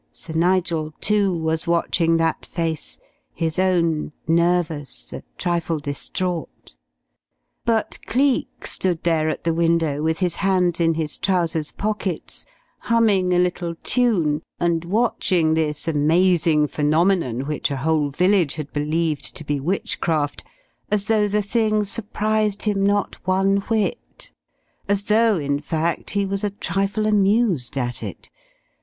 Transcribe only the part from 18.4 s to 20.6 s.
had believed to be witchcraft,